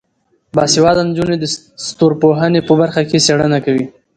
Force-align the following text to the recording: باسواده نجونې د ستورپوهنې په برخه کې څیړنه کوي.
باسواده 0.55 1.01
نجونې 1.09 1.35
د 1.39 1.45
ستورپوهنې 1.87 2.61
په 2.67 2.73
برخه 2.81 3.01
کې 3.09 3.23
څیړنه 3.25 3.59
کوي. 3.65 3.85